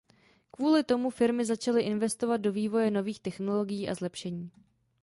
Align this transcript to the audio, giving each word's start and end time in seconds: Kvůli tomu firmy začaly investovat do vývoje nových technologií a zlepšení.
Kvůli 0.51 0.83
tomu 0.83 1.09
firmy 1.09 1.45
začaly 1.45 1.81
investovat 1.83 2.37
do 2.37 2.51
vývoje 2.51 2.91
nových 2.91 3.19
technologií 3.19 3.89
a 3.89 3.95
zlepšení. 3.95 4.51